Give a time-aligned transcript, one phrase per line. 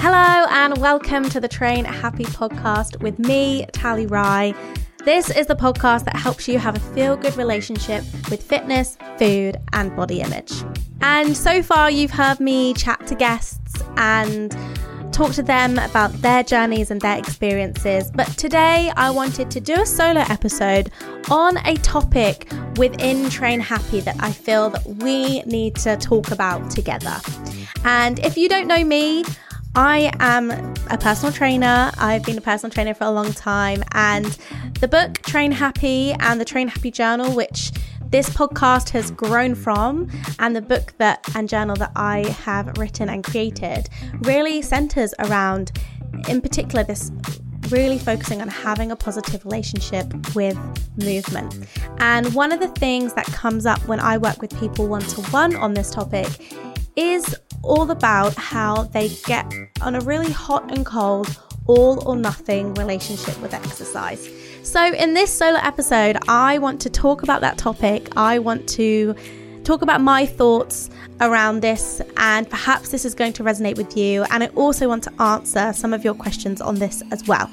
[0.00, 4.54] Hello and welcome to the Train Happy podcast with me, Tally Rye.
[5.04, 9.56] This is the podcast that helps you have a feel good relationship with fitness, food,
[9.72, 10.52] and body image.
[11.00, 14.56] And so far, you've heard me chat to guests and
[15.12, 18.12] talk to them about their journeys and their experiences.
[18.12, 20.92] But today, I wanted to do a solo episode
[21.28, 26.70] on a topic within Train Happy that I feel that we need to talk about
[26.70, 27.16] together.
[27.84, 29.24] And if you don't know me,
[29.74, 30.50] I am
[30.90, 31.90] a personal trainer.
[31.98, 33.84] I've been a personal trainer for a long time.
[33.92, 34.26] And
[34.80, 37.72] the book Train Happy and the Train Happy Journal, which
[38.10, 43.08] this podcast has grown from, and the book that and journal that I have written
[43.08, 43.88] and created
[44.20, 45.72] really centers around,
[46.28, 47.12] in particular, this
[47.68, 50.56] really focusing on having a positive relationship with
[50.96, 51.66] movement.
[51.98, 55.20] And one of the things that comes up when I work with people one to
[55.30, 56.26] one on this topic
[56.96, 62.74] is all about how they get on a really hot and cold, all or nothing
[62.74, 64.28] relationship with exercise.
[64.62, 68.08] So, in this solo episode, I want to talk about that topic.
[68.16, 69.14] I want to
[69.64, 74.24] talk about my thoughts around this, and perhaps this is going to resonate with you.
[74.30, 77.50] And I also want to answer some of your questions on this as well.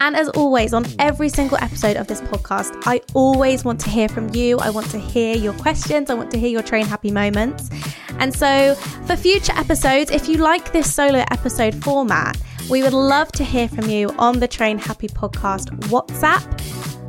[0.00, 4.08] And as always, on every single episode of this podcast, I always want to hear
[4.08, 4.58] from you.
[4.58, 6.10] I want to hear your questions.
[6.10, 7.70] I want to hear your train happy moments.
[8.18, 8.74] And so,
[9.06, 12.36] for future episodes, if you like this solo episode format,
[12.68, 16.60] we would love to hear from you on the Train Happy Podcast WhatsApp.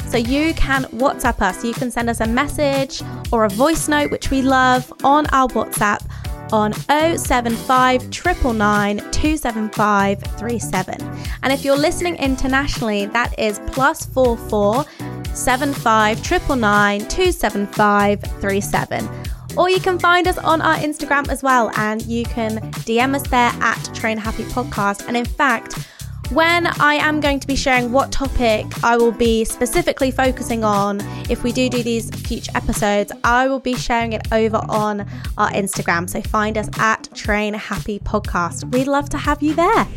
[0.10, 1.66] So you can WhatsApp us.
[1.66, 3.02] You can send us a message
[3.34, 6.06] or a voice note, which we love, on our WhatsApp
[6.52, 11.02] on 075 999 275 37.
[11.44, 14.86] And if you're listening internationally, that is plus 44
[15.34, 19.10] 75 999 275 37.
[19.58, 23.28] Or you can find us on our Instagram as well, and you can DM us
[23.28, 25.08] there at Train Happy Podcast.
[25.08, 25.88] And in fact,
[26.32, 31.00] when I am going to be sharing what topic I will be specifically focusing on,
[31.30, 35.08] if we do do these future episodes, I will be sharing it over on
[35.38, 36.10] our Instagram.
[36.10, 38.72] So find us at Train Happy Podcast.
[38.74, 39.88] We'd love to have you there.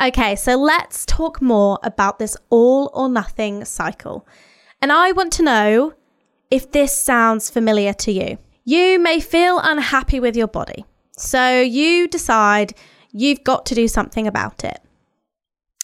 [0.00, 4.26] Okay, so let's talk more about this all or nothing cycle.
[4.80, 5.94] And I want to know
[6.50, 8.38] if this sounds familiar to you.
[8.64, 10.84] You may feel unhappy with your body,
[11.16, 12.74] so you decide
[13.20, 14.80] you've got to do something about it.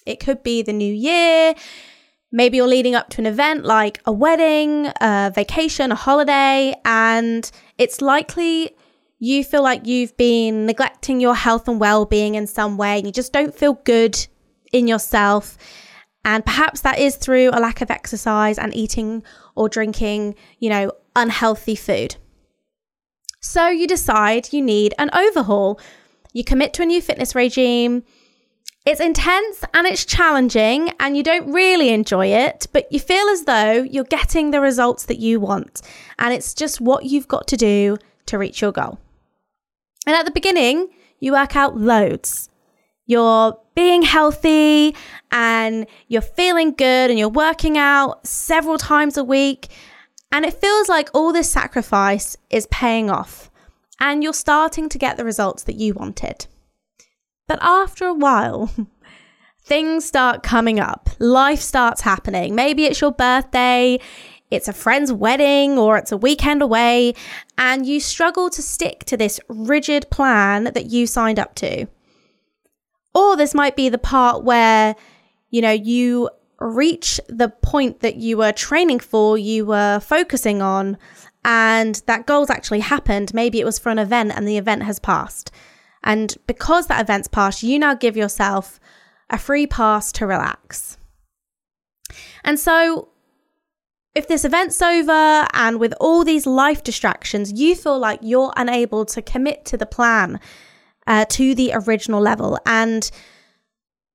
[0.07, 1.55] It could be the new year.
[2.31, 7.51] Maybe you're leading up to an event like a wedding, a vacation, a holiday, and
[7.79, 8.77] it's likely
[9.19, 13.07] you feel like you've been neglecting your health and well being in some way, and
[13.07, 14.27] you just don't feel good
[14.73, 15.57] in yourself.
[16.25, 19.23] And perhaps that is through a lack of exercise and eating
[19.55, 22.17] or drinking, you know, unhealthy food.
[23.41, 25.79] So you decide you need an overhaul.
[26.35, 28.03] You commit to a new fitness regime.
[28.85, 33.45] It's intense and it's challenging, and you don't really enjoy it, but you feel as
[33.45, 35.81] though you're getting the results that you want.
[36.19, 37.97] And it's just what you've got to do
[38.27, 38.99] to reach your goal.
[40.07, 40.89] And at the beginning,
[41.21, 42.51] you work out loads.
[43.07, 44.97] You're being healthy
[45.31, 49.69] and you're feeling good and you're working out several times a week.
[50.33, 53.51] And it feels like all this sacrifice is paying off
[54.01, 56.47] and you're starting to get the results that you wanted.
[57.47, 58.71] But after a while,
[59.63, 61.11] things start coming up.
[61.19, 62.55] Life starts happening.
[62.55, 63.99] Maybe it's your birthday,
[64.51, 67.15] it's a friend's wedding, or it's a weekend away,
[67.59, 71.87] and you struggle to stick to this rigid plan that you signed up to.
[73.15, 74.97] Or this might be the part where,
[75.51, 76.31] you know, you
[76.61, 80.99] reach the point that you were training for, you were focusing on,
[81.45, 83.35] and that goal's actually happened.
[83.35, 85.51] Maybe it was for an event and the event has passed.
[86.03, 88.81] And because that event's passed, you now give yourself
[89.31, 90.99] a free pass to relax.
[92.45, 93.09] And so,
[94.15, 99.05] if this event's over and with all these life distractions, you feel like you're unable
[99.07, 100.39] to commit to the plan
[101.07, 102.59] uh, to the original level.
[102.65, 103.11] And,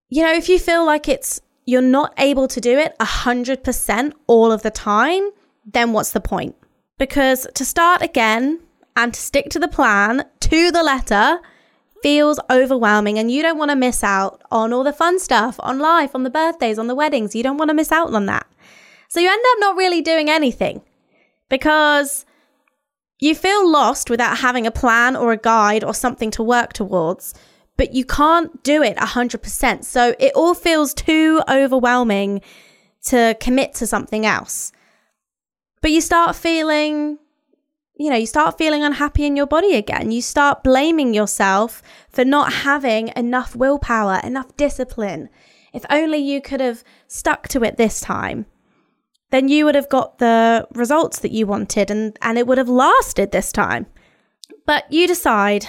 [0.07, 4.51] you know, if you feel like it's you're not able to do it 100% all
[4.51, 5.29] of the time,
[5.65, 6.55] then what's the point?
[7.00, 8.60] Because to start again
[8.96, 11.40] and to stick to the plan to the letter
[12.04, 15.80] feels overwhelming and you don't want to miss out on all the fun stuff, on
[15.80, 17.36] life, on the birthdays, on the weddings.
[17.36, 18.46] You don't want to miss out on that.
[19.07, 20.81] So you end up not really doing anything
[21.50, 22.25] because
[23.19, 27.34] you feel lost without having a plan or a guide or something to work towards,
[27.75, 29.84] but you can't do it 100%.
[29.84, 32.42] So it all feels too overwhelming
[33.06, 34.72] to commit to something else.
[35.81, 37.19] But you start feeling,
[37.95, 40.11] you know, you start feeling unhappy in your body again.
[40.11, 45.29] You start blaming yourself for not having enough willpower, enough discipline.
[45.73, 48.45] If only you could have stuck to it this time
[49.31, 52.69] then you would have got the results that you wanted and, and it would have
[52.69, 53.85] lasted this time.
[54.65, 55.67] But you decide,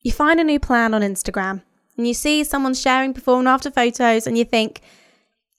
[0.00, 1.62] you find a new plan on Instagram
[1.96, 4.80] and you see someone sharing before and after photos and you think,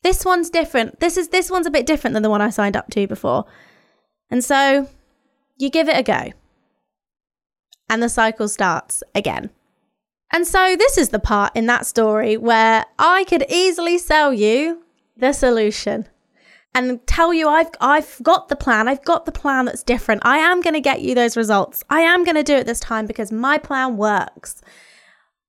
[0.04, 1.00] this one's different.
[1.00, 3.46] This is this one's a bit different than the one I signed up to before.
[4.30, 4.90] And so
[5.58, 6.34] you give it a go.
[7.90, 9.50] And the cycle starts again.
[10.32, 14.84] And so this is the part in that story where I could easily sell you
[15.16, 16.08] the solution
[16.76, 18.88] and tell you I've I've got the plan.
[18.88, 20.22] I've got the plan that's different.
[20.26, 21.84] I am going to get you those results.
[21.90, 24.62] I am going to do it this time because my plan works.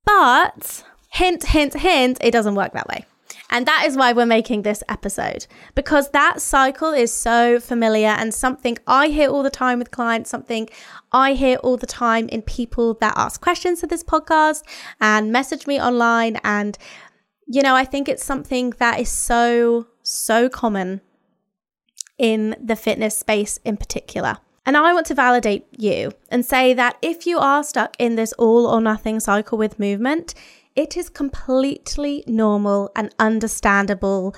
[0.05, 3.05] But hint hint hint, it doesn't work that way.
[3.50, 8.35] And that is why we're making this episode because that cycle is so familiar and
[8.35, 10.69] something I hear all the time with clients, something
[11.12, 14.62] I hear all the time in people that ask questions to this podcast
[15.00, 16.39] and message me online.
[16.45, 16.77] And,
[17.47, 21.01] you know, I think it's something that is so, so common
[22.19, 24.39] in the fitness space in particular.
[24.67, 28.35] And I want to validate you and say that if you are stuck in this
[28.35, 30.35] all or nothing cycle with movement,
[30.79, 34.33] it is completely normal and understandable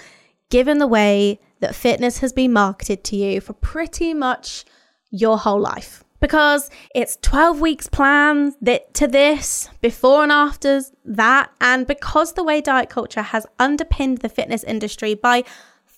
[0.49, 4.65] given the way that fitness has been marketed to you for pretty much
[5.11, 6.03] your whole life.
[6.19, 12.45] Because it's 12 weeks plan that to this, before and after that, and because the
[12.45, 15.45] way diet culture has underpinned the fitness industry by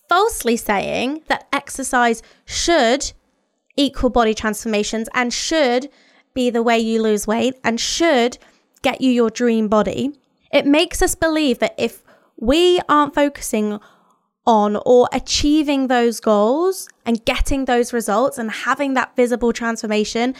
[0.08, 3.12] falsely saying that exercise should
[3.76, 5.88] equal body transformations and should
[6.34, 8.38] be the way you lose weight and should
[8.82, 10.12] get you your dream body,
[10.52, 12.02] it makes us believe that if
[12.36, 13.80] we aren't focusing
[14.44, 20.34] on or achieving those goals and getting those results and having that visible transformation,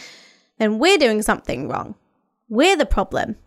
[0.59, 1.95] then we're doing something wrong.
[2.49, 3.37] We're the problem.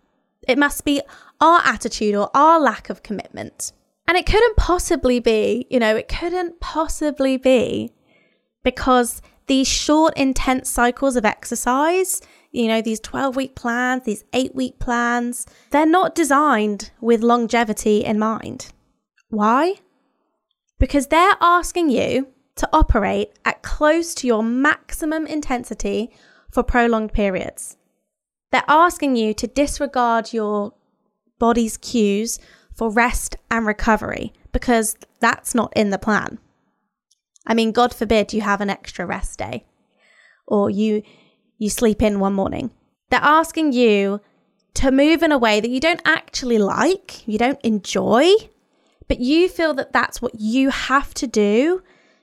[0.47, 1.01] It must be
[1.39, 3.71] our attitude or our lack of commitment.
[4.07, 7.91] And it couldn't possibly be, you know, it couldn't possibly be
[8.63, 12.21] because these short, intense cycles of exercise,
[12.57, 18.03] you know, these 12 week plans, these eight week plans, they're not designed with longevity
[18.03, 18.73] in mind.
[19.29, 19.75] Why?
[20.79, 26.09] Because they're asking you to operate at close to your maximum intensity
[26.51, 27.77] for prolonged periods.
[28.51, 30.73] They're asking you to disregard your
[31.37, 32.39] body's cues
[32.73, 36.39] for rest and recovery because that's not in the plan.
[37.45, 39.65] I mean, God forbid you have an extra rest day
[40.47, 41.03] or you
[41.57, 42.71] you sleep in one morning.
[43.09, 44.21] They're asking you
[44.75, 48.31] to move in a way that you don't actually like, you don't enjoy,
[49.07, 51.81] but you feel that that's what you have to do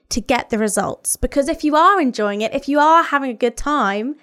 [0.09, 1.15] to get the results.
[1.17, 4.15] Because if you are enjoying it, if you are having a good time,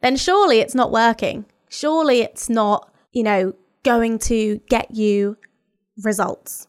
[0.00, 1.44] then surely it's not working.
[1.68, 3.52] Surely it's not, you know,
[3.82, 5.36] going to get you
[6.02, 6.68] results.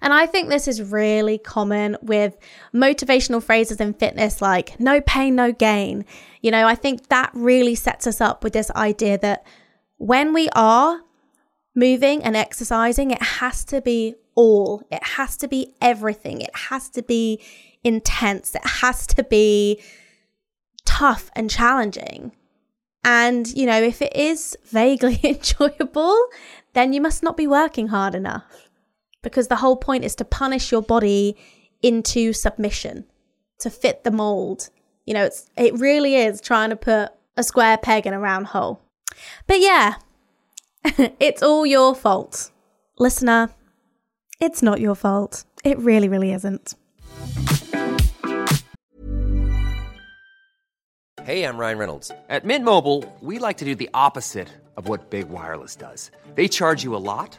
[0.00, 2.36] And I think this is really common with
[2.74, 6.04] motivational phrases in fitness like no pain, no gain.
[6.40, 9.46] You know, I think that really sets us up with this idea that
[9.98, 11.00] when we are
[11.74, 16.88] moving and exercising, it has to be all, it has to be everything, it has
[16.90, 17.40] to be
[17.84, 19.80] intense, it has to be
[20.84, 22.32] tough and challenging.
[23.04, 26.16] And, you know, if it is vaguely enjoyable,
[26.72, 28.70] then you must not be working hard enough.
[29.22, 31.36] Because the whole point is to punish your body
[31.82, 33.04] into submission,
[33.60, 34.70] to fit the mold.
[35.06, 38.48] You know, it's it really is trying to put a square peg in a round
[38.48, 38.80] hole.
[39.46, 39.94] But yeah,
[41.20, 42.50] it's all your fault.
[42.98, 43.50] Listener,
[44.40, 45.44] it's not your fault.
[45.64, 46.74] It really, really isn't.
[51.24, 52.10] Hey, I'm Ryan Reynolds.
[52.28, 56.10] At Mint Mobile, we like to do the opposite of what Big Wireless does.
[56.34, 57.38] They charge you a lot,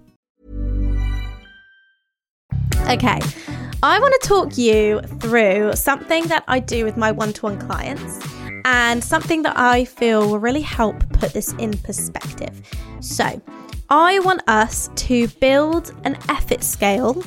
[2.91, 3.21] Okay,
[3.81, 7.57] I want to talk you through something that I do with my one to one
[7.57, 8.19] clients
[8.65, 12.51] and something that I feel will really help put this in perspective.
[12.99, 13.41] So,
[13.89, 17.23] I want us to build an effort scale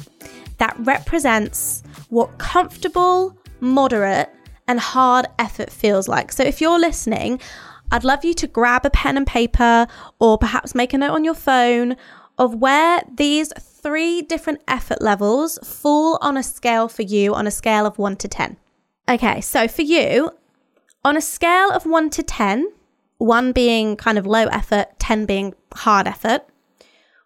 [0.59, 4.29] that represents what comfortable, moderate,
[4.69, 6.31] and hard effort feels like.
[6.31, 7.41] So, if you're listening,
[7.91, 9.87] I'd love you to grab a pen and paper
[10.19, 11.97] or perhaps make a note on your phone
[12.37, 13.51] of where these
[13.85, 18.17] three different effort levels fall on a scale for you on a scale of 1
[18.17, 18.57] to 10.
[19.07, 20.31] Okay, so for you,
[21.05, 22.73] on a scale of 1 to 10,
[23.19, 26.47] 1 being kind of low effort, 10 being hard effort,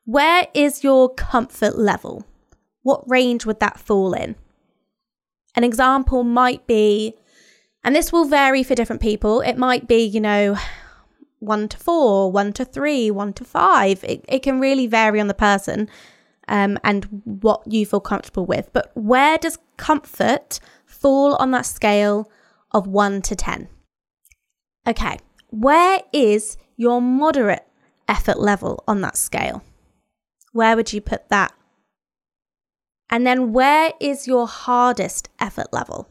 [0.04, 2.26] where is your comfort level?
[2.82, 4.34] What range would that fall in?
[5.54, 7.14] An example might be,
[7.84, 10.56] and this will vary for different people, it might be, you know,
[11.38, 14.02] one to four, one to three, one to five.
[14.02, 15.88] It, it can really vary on the person
[16.48, 18.70] um, and what you feel comfortable with.
[18.72, 22.30] But where does comfort fall on that scale
[22.72, 23.68] of 1 to 10?
[24.86, 25.18] Okay,
[25.50, 27.66] where is your moderate
[28.08, 29.62] effort level on that scale?
[30.52, 31.52] Where would you put that?
[33.10, 36.08] And then where is your hardest effort level?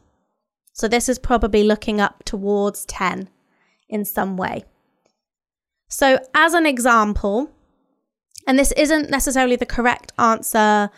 [0.72, 3.28] So this is probably looking up towards 10
[3.88, 4.64] in some way.
[5.88, 7.50] So, as an example,
[8.46, 10.90] and this isn't necessarily the correct answer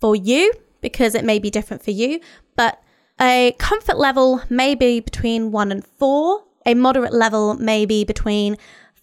[0.00, 2.20] for you because it may be different for you,
[2.56, 2.82] but
[3.20, 8.56] a comfort level may be between one and four, a moderate level may be between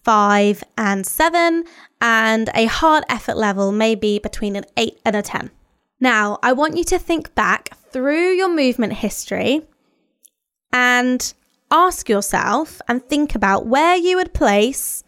[0.04, 1.64] five and seven,
[2.00, 5.50] and a hard effort level may be between an eight and a 10.
[6.00, 9.62] Now, I want you to think back through your movement history
[10.72, 11.32] and
[11.70, 15.04] ask yourself and think about where you would place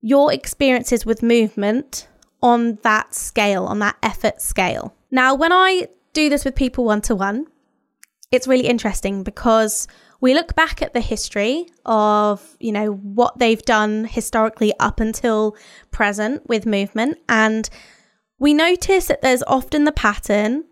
[0.00, 2.08] your experiences with movement
[2.42, 4.94] on that scale, on that effort scale.
[5.10, 7.46] Now, when I do this with people one to one,
[8.30, 9.88] it's really interesting because
[10.20, 15.56] we look back at the history of, you know, what they've done historically up until
[15.90, 17.70] present with movement and
[18.38, 20.64] we notice that there's often the pattern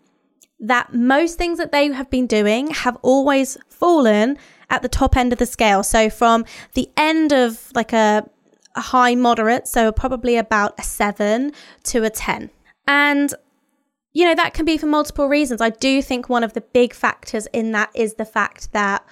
[0.61, 4.39] that most things that they have been doing have always fallen
[4.71, 5.83] at the top end of the scale.
[5.83, 8.29] So from the end of like a
[8.77, 11.53] a high moderate, so probably about a seven
[11.85, 12.51] to a 10.
[12.87, 13.35] And,
[14.13, 15.61] you know, that can be for multiple reasons.
[15.61, 19.05] I do think one of the big factors in that is the fact that,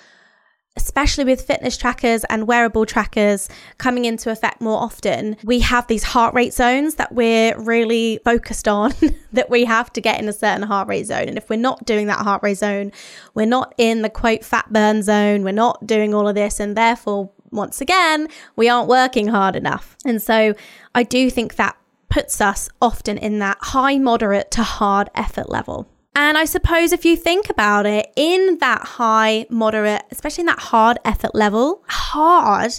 [0.77, 6.03] especially with fitness trackers and wearable trackers coming into effect more often, we have these
[6.03, 8.93] heart rate zones that we're really focused on,
[9.33, 11.29] that we have to get in a certain heart rate zone.
[11.29, 12.93] And if we're not doing that heart rate zone,
[13.35, 16.77] we're not in the quote fat burn zone, we're not doing all of this, and
[16.77, 19.97] therefore once again, we aren't working hard enough.
[20.05, 20.55] And so
[20.95, 21.77] I do think that
[22.09, 25.89] puts us often in that high, moderate to hard effort level.
[26.15, 30.61] And I suppose if you think about it, in that high, moderate, especially in that
[30.61, 32.73] hard effort level, hard,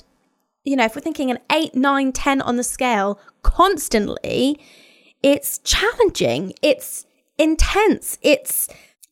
[0.64, 4.58] you know, if we're thinking an 8, 9, 10 on the scale constantly,
[5.22, 7.06] it's challenging, it's
[7.38, 8.70] intense, it's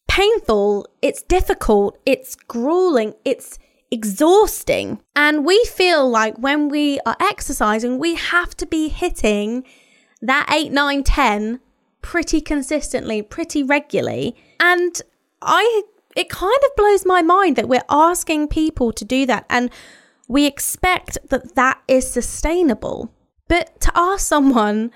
[0.07, 3.59] painful, it's difficult, it's grueling, it's
[3.93, 4.99] exhausting.
[5.15, 9.63] And we feel like when we are exercising, we have to be hitting
[10.21, 11.59] that 8, 9, 10
[12.01, 14.35] pretty consistently, pretty regularly.
[14.59, 14.99] And
[15.41, 15.83] I
[16.15, 19.71] it kind of blows my mind that we're asking people to do that and
[20.27, 23.11] we expect that that is sustainable.
[23.47, 24.91] But to ask someone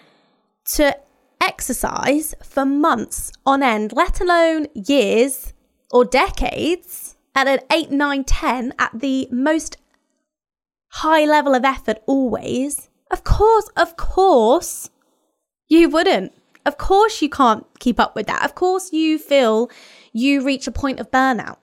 [0.74, 0.98] to
[1.42, 5.54] exercise for months on end, let alone years
[5.92, 7.07] or decades,
[7.38, 9.78] at an 8, 9, 10 at the most
[10.88, 14.90] high level of effort always, of course, of course,
[15.68, 16.34] you wouldn't.
[16.66, 18.44] Of course, you can't keep up with that.
[18.44, 19.70] Of course, you feel
[20.12, 21.58] you reach a point of burnout.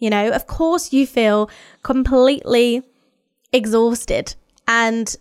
[0.00, 1.48] You know, of course, you feel
[1.84, 2.82] completely
[3.52, 4.34] exhausted.
[4.66, 5.14] And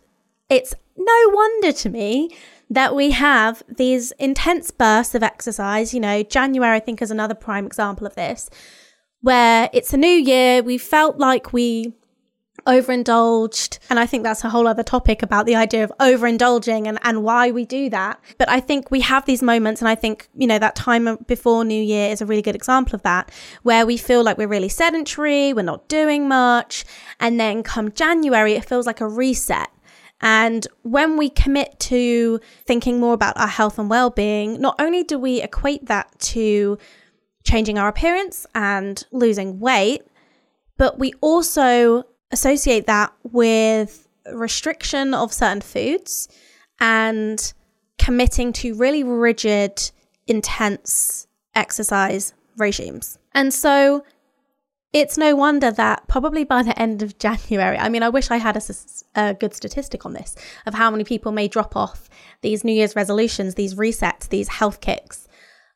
[0.50, 2.36] it's no wonder to me
[2.72, 5.94] that we have these intense bursts of exercise.
[5.94, 8.50] You know, January, I think, is another prime example of this,
[9.26, 10.62] where it's a new year.
[10.62, 11.94] We felt like we
[12.68, 13.80] overindulged.
[13.90, 17.24] And I think that's a whole other topic about the idea of overindulging and, and
[17.24, 18.20] why we do that.
[18.38, 21.66] But I think we have these moments, and I think, you know, that time before
[21.66, 23.32] New Year is a really good example of that,
[23.64, 26.86] where we feel like we're really sedentary, we're not doing much.
[27.20, 29.72] And then come January, it feels like a reset.
[30.22, 35.04] And when we commit to thinking more about our health and well being, not only
[35.04, 36.78] do we equate that to
[37.46, 40.02] changing our appearance and losing weight,
[40.78, 46.28] but we also associate that with restriction of certain foods
[46.80, 47.54] and
[47.98, 49.92] committing to really rigid,
[50.28, 53.18] intense exercise regimes.
[53.34, 54.04] And so
[54.92, 58.38] it's no wonder that probably by the end of January, I mean, I wish I
[58.38, 58.62] had a,
[59.16, 60.36] a, good statistic on this
[60.66, 62.10] of how many people may drop off
[62.42, 65.25] these New Year's resolutions, these resets, these health kicks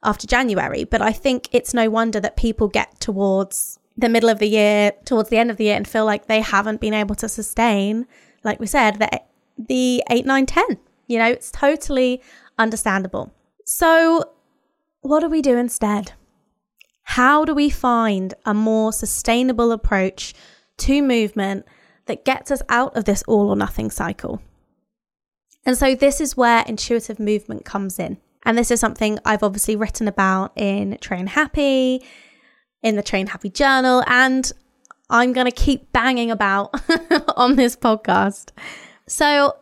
[0.03, 0.83] after January.
[0.83, 4.93] But I think it's no wonder that people get towards the middle of the year,
[5.05, 8.07] towards the end of the year, and feel like they haven't been able to sustain,
[8.43, 9.21] like we said, the,
[9.57, 10.65] the 8, 9, 10.
[11.07, 12.21] You know, it's totally
[12.57, 13.31] understandable.
[13.65, 14.31] So,
[15.01, 16.13] what do we do instead?
[17.03, 20.33] How do we find a more sustainable approach
[20.77, 21.65] to movement
[22.05, 24.41] that gets us out of this all or nothing cycle?
[25.65, 28.17] And so, this is where intuitive movement comes in.
[28.43, 32.03] And this is something I've obviously written about in Train Happy
[32.81, 34.51] in the Train Happy Journal, and
[35.09, 36.73] I'm going to keep banging about
[37.35, 38.51] on this podcast.
[39.07, 39.57] So,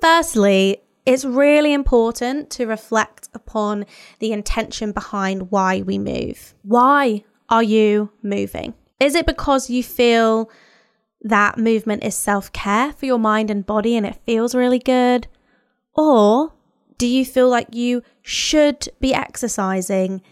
[0.00, 3.86] firstly, it's really important to reflect upon
[4.20, 6.54] the intention behind why we move.
[6.62, 8.74] Why are you moving?
[9.00, 10.50] Is it because you feel
[11.22, 15.26] that movement is self care for your mind and body and it feels really good?
[15.94, 16.53] Or
[16.98, 20.22] do you feel like you should be exercising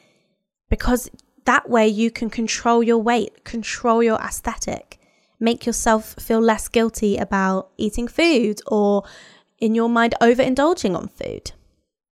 [0.71, 1.11] because
[1.45, 4.99] that way you can control your weight, control your aesthetic,
[5.41, 9.03] make yourself feel less guilty about eating food or
[9.59, 11.53] in your mind overindulging on food.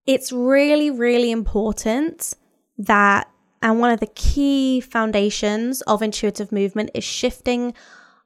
[0.07, 2.35] It's really, really important
[2.79, 3.31] that,
[3.63, 7.75] and one of the key foundations of intuitive movement is shifting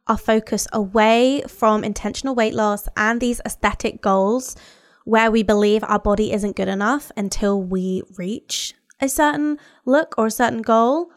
[0.07, 4.57] our focus away from intentional weight loss and these aesthetic goals
[5.05, 10.27] where we believe our body isn't good enough until we reach a certain look or
[10.27, 11.11] a certain goal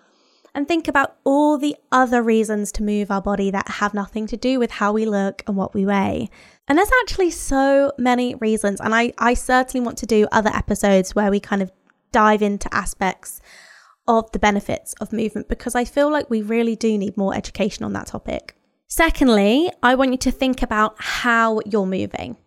[0.54, 4.36] and think about all the other reasons to move our body that have nothing to
[4.36, 6.30] do with how we look and what we weigh.
[6.67, 8.82] And there's actually so many reasons.
[8.82, 11.71] And I, I certainly want to do other episodes where we kind of
[12.12, 13.39] dive into aspects
[14.08, 17.86] of the benefits of movement because I feel like we really do need more education
[17.86, 18.56] on that topic.
[18.88, 22.38] Secondly, I want you to think about how you're moving.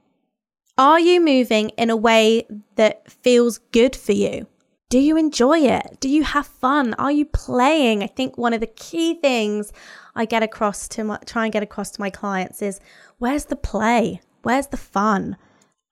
[0.81, 4.47] Are you moving in a way that feels good for you?
[4.89, 5.99] Do you enjoy it?
[6.01, 6.95] Do you have fun?
[6.95, 8.03] Are you playing?
[8.03, 9.75] I think one of the key things
[10.15, 12.81] I get across to my, try and get across to my clients is
[13.19, 14.23] where's the play?
[14.41, 15.37] Where's the fun?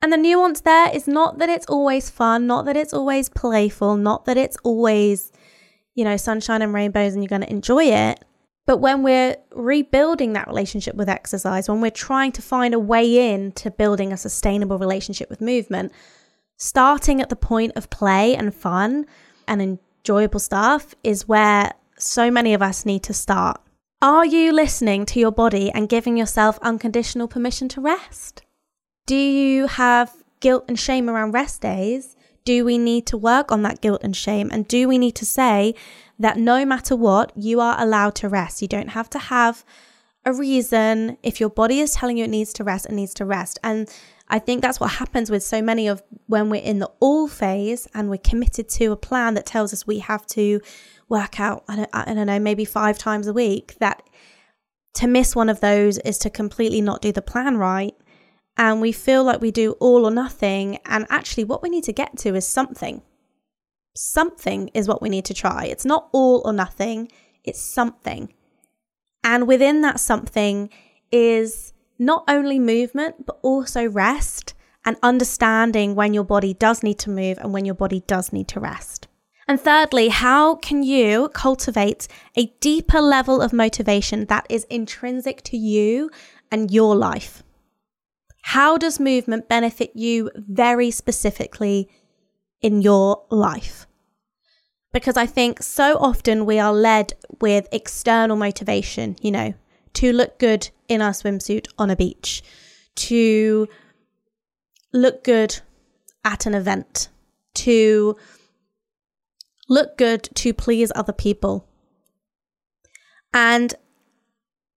[0.01, 3.98] And the nuance there is not that it's always fun, not that it's always playful,
[3.98, 5.33] not that it's always,
[5.94, 8.24] you know, sunshine and rainbows and you're going to enjoy it.
[8.68, 13.33] But when we're rebuilding that relationship with exercise, when we're trying to find a way
[13.33, 15.90] in to building a sustainable relationship with movement,
[16.59, 19.07] starting at the point of play and fun
[19.46, 23.59] and enjoyable stuff is where so many of us need to start.
[24.02, 28.42] Are you listening to your body and giving yourself unconditional permission to rest?
[29.07, 32.16] Do you have guilt and shame around rest days?
[32.48, 34.48] Do we need to work on that guilt and shame?
[34.50, 35.74] And do we need to say
[36.18, 38.62] that no matter what, you are allowed to rest?
[38.62, 39.66] You don't have to have
[40.24, 41.18] a reason.
[41.22, 43.58] If your body is telling you it needs to rest, it needs to rest.
[43.62, 43.87] And
[44.28, 47.87] I think that's what happens with so many of when we're in the all phase
[47.92, 50.62] and we're committed to a plan that tells us we have to
[51.11, 53.76] work out, I don't, I don't know, maybe five times a week.
[53.78, 54.02] That
[54.94, 57.94] to miss one of those is to completely not do the plan right.
[58.59, 60.79] And we feel like we do all or nothing.
[60.85, 63.03] And actually, what we need to get to is something.
[63.94, 65.64] Something is what we need to try.
[65.64, 67.11] It's not all or nothing,
[67.44, 68.35] it's something.
[69.25, 70.71] And within that something
[71.11, 77.11] is not only movement, but also rest and understanding when your body does need to
[77.11, 79.09] move and when your body does need to rest.
[79.49, 85.57] And thirdly, how can you cultivate a deeper level of motivation that is intrinsic to
[85.57, 86.11] you
[86.51, 87.42] and your life?
[88.52, 91.87] How does movement benefit you very specifically
[92.62, 93.87] in your life?
[94.90, 99.52] Because I think so often we are led with external motivation, you know,
[99.92, 102.42] to look good in our swimsuit on a beach,
[102.94, 103.68] to
[104.94, 105.61] look good
[106.24, 107.11] at an event,
[107.56, 108.16] to
[109.68, 111.68] look good to please other people.
[113.34, 113.74] And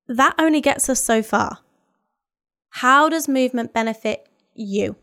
[0.09, 1.59] that only gets us so far.
[2.71, 4.95] How does movement benefit you?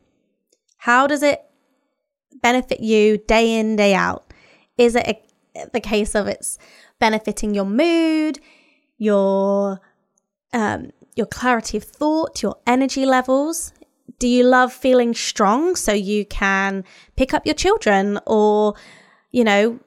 [0.79, 1.43] How does it
[2.43, 4.33] benefit you day in, day out?
[4.77, 6.59] Is it a, the case of it's
[6.99, 8.41] benefiting your mood,
[8.97, 9.81] your
[10.53, 13.73] um, your clarity of thought, your energy levels?
[14.19, 16.85] Do you love feeling strong so you can
[17.17, 18.75] pick up your children or,
[19.31, 19.79] you know,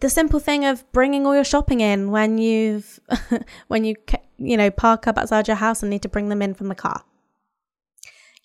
[0.00, 3.00] the simple thing of bringing all your shopping in when you've
[3.68, 3.94] when you
[4.38, 6.74] you know park up outside your house and need to bring them in from the
[6.74, 7.04] car.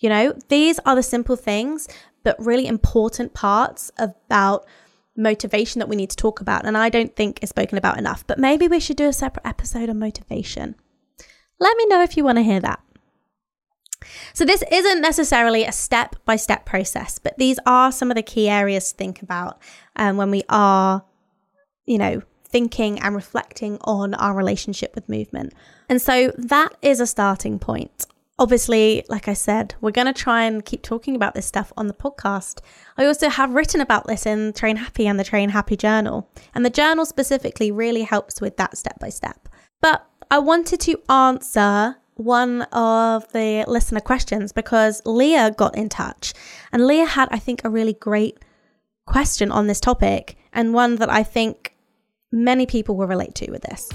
[0.00, 1.88] You know, these are the simple things,
[2.24, 4.66] but really important parts about
[5.16, 6.66] motivation that we need to talk about.
[6.66, 9.46] And I don't think is spoken about enough, but maybe we should do a separate
[9.46, 10.74] episode on motivation.
[11.60, 12.80] Let me know if you want to hear that.
[14.32, 18.22] So, this isn't necessarily a step by step process, but these are some of the
[18.22, 19.60] key areas to think about
[19.94, 21.04] um, when we are,
[21.86, 22.22] you know,
[22.52, 25.52] thinking and reflecting on our relationship with movement.
[25.88, 28.06] And so, that is a starting point.
[28.38, 31.86] Obviously, like I said, we're going to try and keep talking about this stuff on
[31.86, 32.60] the podcast.
[32.96, 36.28] I also have written about this in Train Happy and the Train Happy Journal.
[36.54, 39.48] And the journal specifically really helps with that step by step.
[39.80, 46.32] But I wanted to answer one of the listener questions because Leah got in touch.
[46.72, 48.38] And Leah had, I think, a really great
[49.06, 51.74] question on this topic and one that I think
[52.32, 53.88] many people will relate to with this.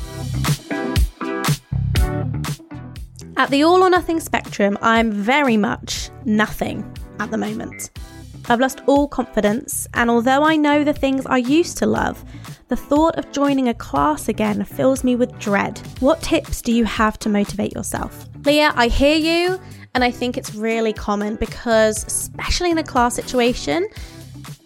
[3.35, 7.91] At the all or nothing spectrum, I'm very much nothing at the moment.
[8.49, 12.23] I've lost all confidence, and although I know the things I used to love,
[12.69, 15.79] the thought of joining a class again fills me with dread.
[15.99, 18.25] What tips do you have to motivate yourself?
[18.45, 19.59] Leah, I hear you,
[19.93, 23.87] and I think it's really common because, especially in a class situation,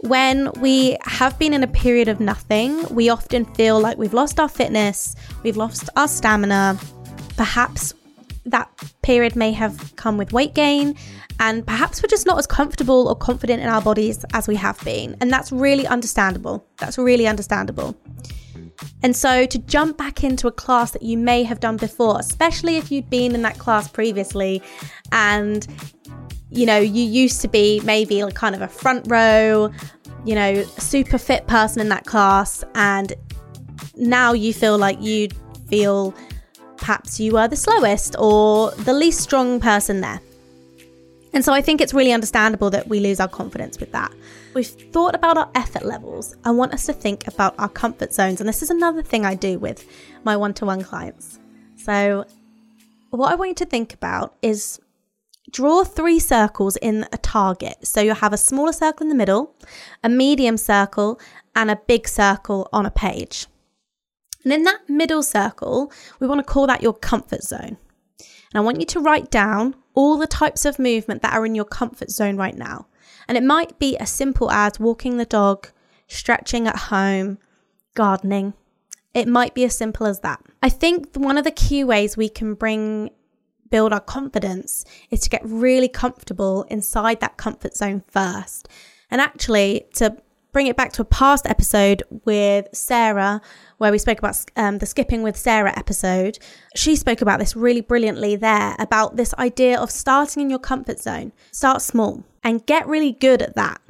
[0.02, 4.40] when we have been in a period of nothing, we often feel like we've lost
[4.40, 6.78] our fitness, we've lost our stamina.
[7.38, 7.94] Perhaps
[8.46, 8.70] that
[9.04, 10.96] period may have come with weight gain,
[11.40, 14.80] and perhaps we're just not as comfortable or confident in our bodies as we have
[14.84, 15.16] been.
[15.22, 16.66] And that's really understandable.
[16.78, 17.96] That's really understandable.
[19.04, 22.78] And so to jump back into a class that you may have done before, especially
[22.78, 24.62] if you'd been in that class previously
[25.12, 25.68] and
[26.52, 29.72] you know, you used to be maybe like kind of a front row,
[30.26, 33.14] you know, super fit person in that class and
[33.96, 35.30] now you feel like you
[35.68, 36.14] feel
[36.78, 40.20] perhaps you are the slowest or the least strong person there.
[41.34, 44.12] And so I think it's really understandable that we lose our confidence with that.
[44.54, 46.36] We've thought about our effort levels.
[46.44, 48.42] I want us to think about our comfort zones.
[48.42, 49.88] And this is another thing I do with
[50.26, 51.40] my one to one clients.
[51.78, 52.26] So,
[53.12, 54.80] what I want you to think about is
[55.52, 57.86] draw three circles in a target.
[57.86, 59.56] So, you'll have a smaller circle in the middle,
[60.04, 61.20] a medium circle,
[61.56, 63.48] and a big circle on a page.
[64.44, 67.78] And in that middle circle, we want to call that your comfort zone.
[68.54, 71.56] And I want you to write down all the types of movement that are in
[71.56, 72.88] your comfort zone right now.
[73.28, 75.70] And it might be as simple as walking the dog,
[76.08, 77.38] stretching at home,
[77.94, 78.54] gardening.
[79.14, 80.42] It might be as simple as that.
[80.64, 83.12] I think one of the key ways we can bring
[83.72, 88.68] build our confidence is to get really comfortable inside that comfort zone first.
[89.10, 90.16] And actually to
[90.52, 93.42] bring it back to a past episode with Sarah,
[93.78, 96.38] where we spoke about um, the Skipping with Sarah episode.
[96.76, 101.00] She spoke about this really brilliantly there about this idea of starting in your comfort
[101.00, 101.32] zone.
[101.52, 103.82] Start small and get really good at that.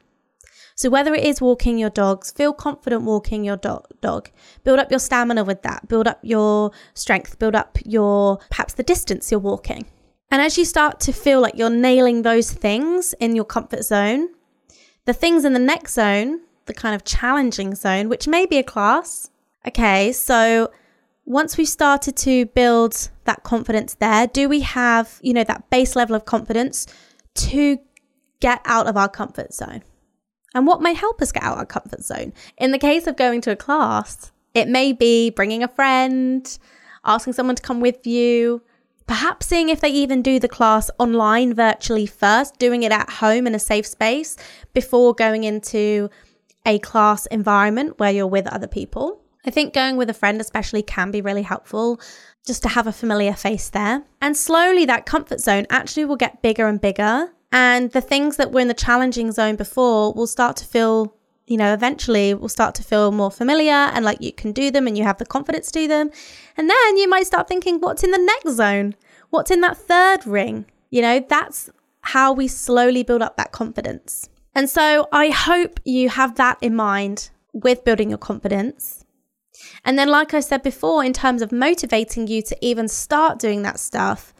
[0.75, 4.29] So, whether it is walking your dogs, feel confident walking your do- dog.
[4.63, 5.87] Build up your stamina with that.
[5.87, 7.39] Build up your strength.
[7.39, 9.85] Build up your perhaps the distance you're walking.
[10.29, 14.29] And as you start to feel like you're nailing those things in your comfort zone,
[15.05, 18.63] the things in the next zone the kind of challenging zone, which may be a
[18.63, 19.29] class.
[19.67, 20.71] Okay, so
[21.25, 25.95] once we've started to build that confidence there, do we have, you know, that base
[25.95, 26.87] level of confidence
[27.35, 27.77] to
[28.39, 29.83] get out of our comfort zone?
[30.53, 32.33] And what may help us get out of our comfort zone?
[32.57, 36.57] In the case of going to a class, it may be bringing a friend,
[37.05, 38.61] asking someone to come with you,
[39.07, 43.47] perhaps seeing if they even do the class online virtually first, doing it at home
[43.47, 44.37] in a safe space
[44.73, 46.09] before going into
[46.65, 49.21] a class environment where you're with other people.
[49.45, 51.99] I think going with a friend, especially, can be really helpful
[52.45, 54.03] just to have a familiar face there.
[54.21, 57.31] And slowly, that comfort zone actually will get bigger and bigger.
[57.51, 61.13] And the things that were in the challenging zone before will start to feel,
[61.47, 64.87] you know, eventually will start to feel more familiar and like you can do them
[64.87, 66.11] and you have the confidence to do them.
[66.55, 68.95] And then you might start thinking, what's in the next zone?
[69.29, 70.65] What's in that third ring?
[70.89, 71.69] You know, that's
[72.01, 74.29] how we slowly build up that confidence.
[74.53, 79.05] And so I hope you have that in mind with building your confidence.
[79.85, 83.61] And then, like I said before, in terms of motivating you to even start doing
[83.61, 84.33] that stuff,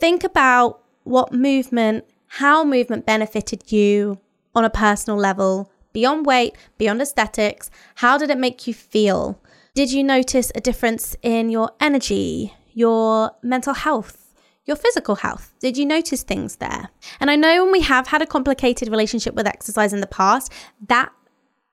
[0.00, 4.20] think about what movement, how movement benefited you
[4.54, 7.70] on a personal level, beyond weight, beyond aesthetics.
[7.96, 9.40] How did it make you feel?
[9.74, 15.54] Did you notice a difference in your energy, your mental health, your physical health?
[15.60, 16.90] Did you notice things there?
[17.20, 20.52] And I know when we have had a complicated relationship with exercise in the past,
[20.88, 21.10] that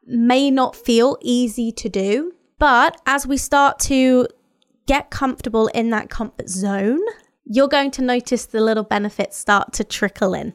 [0.06, 2.34] may not feel easy to do.
[2.58, 4.28] But as we start to
[4.86, 7.02] get comfortable in that comfort zone,
[7.46, 10.54] you're going to notice the little benefits start to trickle in.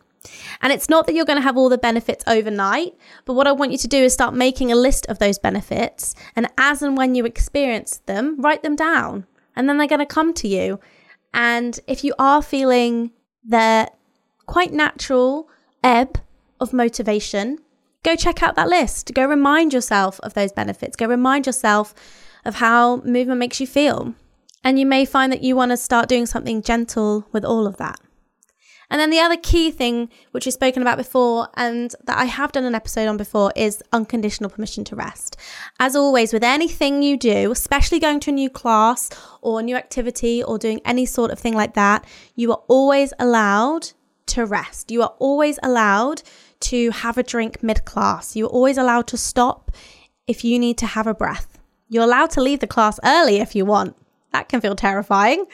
[0.61, 3.53] And it's not that you're going to have all the benefits overnight, but what I
[3.53, 6.14] want you to do is start making a list of those benefits.
[6.37, 9.26] And as and when you experience them, write them down.
[9.57, 10.79] And then they're going to come to you.
[11.33, 13.12] And if you are feeling
[13.44, 13.90] the
[14.46, 15.48] quite natural
[15.83, 16.20] ebb
[16.61, 17.59] of motivation,
[18.03, 19.12] go check out that list.
[19.14, 20.96] Go remind yourself of those benefits.
[20.96, 21.94] Go remind yourself
[22.44, 24.14] of how movement makes you feel.
[24.62, 27.76] And you may find that you want to start doing something gentle with all of
[27.78, 27.98] that.
[28.90, 32.50] And then the other key thing, which we've spoken about before and that I have
[32.50, 35.36] done an episode on before, is unconditional permission to rest.
[35.78, 39.08] As always, with anything you do, especially going to a new class
[39.42, 43.12] or a new activity or doing any sort of thing like that, you are always
[43.20, 43.92] allowed
[44.26, 44.90] to rest.
[44.90, 46.22] You are always allowed
[46.60, 48.34] to have a drink mid class.
[48.34, 49.70] You're always allowed to stop
[50.26, 51.58] if you need to have a breath.
[51.88, 53.96] You're allowed to leave the class early if you want.
[54.32, 55.46] That can feel terrifying,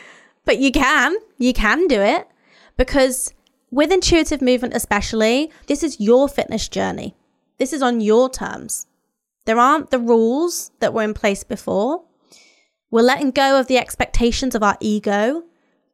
[0.44, 1.16] but you can.
[1.38, 2.28] You can do it
[2.76, 3.32] because
[3.70, 7.16] with intuitive movement, especially, this is your fitness journey.
[7.58, 8.86] This is on your terms.
[9.44, 12.04] There aren't the rules that were in place before.
[12.90, 15.44] We're letting go of the expectations of our ego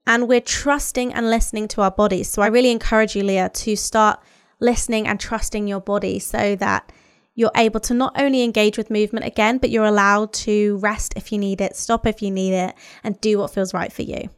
[0.07, 2.29] and we're trusting and listening to our bodies.
[2.29, 4.21] So I really encourage you, Leah, to start
[4.61, 6.92] listening and trusting your body so that
[7.35, 11.33] you're able to not only engage with movement again, but you're allowed to rest if
[11.33, 14.29] you need it, stop if you need it, and do what feels right for you.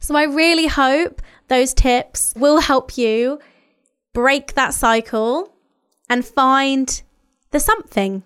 [0.00, 3.38] So I really hope those tips will help you
[4.12, 5.52] break that cycle
[6.08, 7.02] and find
[7.50, 8.22] the something.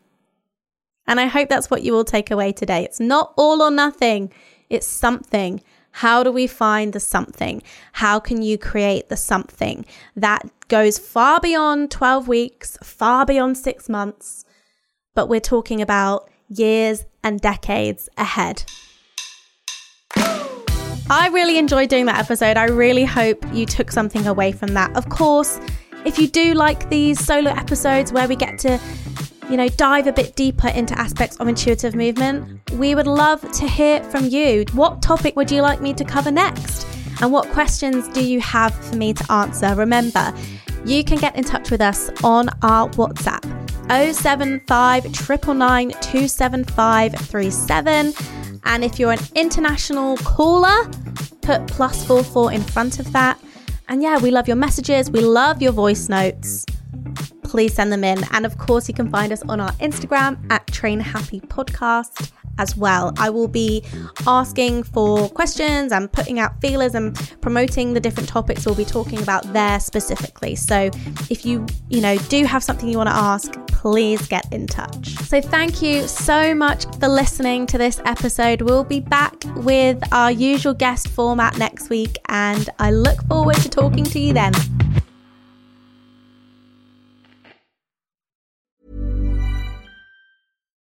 [1.06, 2.84] And I hope that's what you will take away today.
[2.84, 4.32] It's not all or nothing,
[4.68, 5.62] it's something.
[5.92, 7.62] How do we find the something?
[7.92, 13.88] How can you create the something that goes far beyond 12 weeks, far beyond six
[13.88, 14.44] months?
[15.14, 18.64] But we're talking about years and decades ahead.
[21.10, 22.56] I really enjoyed doing that episode.
[22.58, 24.94] I really hope you took something away from that.
[24.94, 25.58] Of course,
[26.04, 28.78] if you do like these solo episodes where we get to,
[29.50, 33.66] you know, dive a bit deeper into aspects of intuitive movement, we would love to
[33.66, 34.64] hear from you.
[34.72, 36.86] What topic would you like me to cover next?
[37.20, 39.74] And what questions do you have for me to answer?
[39.74, 40.32] Remember,
[40.84, 43.44] you can get in touch with us on our WhatsApp
[44.14, 48.14] 075 999 27537.
[48.64, 50.90] And if you're an international caller,
[51.40, 53.40] put plus four four in front of that.
[53.88, 55.10] And yeah, we love your messages.
[55.10, 56.66] We love your voice notes.
[57.48, 58.22] Please send them in.
[58.32, 62.76] And of course, you can find us on our Instagram at Train Happy Podcast as
[62.76, 63.12] well.
[63.18, 63.84] I will be
[64.26, 69.22] asking for questions and putting out feelers and promoting the different topics we'll be talking
[69.22, 70.56] about there specifically.
[70.56, 70.90] So
[71.30, 75.14] if you, you know, do have something you want to ask, please get in touch.
[75.28, 78.60] So thank you so much for listening to this episode.
[78.60, 83.68] We'll be back with our usual guest format next week and I look forward to
[83.68, 84.52] talking to you then.